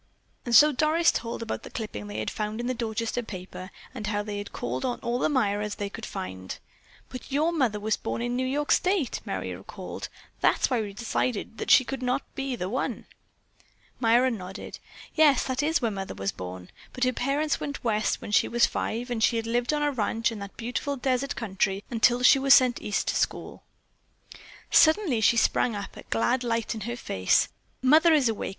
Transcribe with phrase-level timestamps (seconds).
[0.47, 4.07] And so Doris told about the clipping they had found in the Dorchester paper, and
[4.07, 6.57] how they had called on all the Myras they could find.
[7.09, 10.09] "But your mother was born in New York state," Merry recalled.
[10.39, 13.05] "That is why we decided that she could not be the one."
[13.99, 14.79] Myra nodded.
[15.13, 18.65] "Yes, that is where Mother was born, but her parents went West when she was
[18.65, 22.55] five, and she lived on a ranch in that beautiful desert country until she was
[22.55, 23.61] sent East to school."
[24.71, 27.49] Suddenly she sprang up, a glad light in her face.
[27.83, 28.49] "Mother is awake!